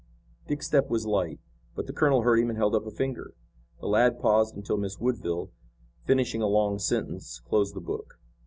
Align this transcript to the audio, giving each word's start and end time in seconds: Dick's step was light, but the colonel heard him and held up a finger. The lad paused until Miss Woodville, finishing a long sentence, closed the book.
Dick's 0.47 0.65
step 0.65 0.89
was 0.89 1.05
light, 1.05 1.39
but 1.75 1.85
the 1.85 1.93
colonel 1.93 2.23
heard 2.23 2.39
him 2.39 2.49
and 2.49 2.57
held 2.57 2.73
up 2.73 2.87
a 2.87 2.89
finger. 2.89 3.35
The 3.81 3.85
lad 3.87 4.19
paused 4.19 4.55
until 4.55 4.77
Miss 4.77 4.99
Woodville, 4.99 5.51
finishing 6.05 6.41
a 6.41 6.47
long 6.47 6.79
sentence, 6.79 7.39
closed 7.41 7.75
the 7.75 7.81
book. 7.81 8.17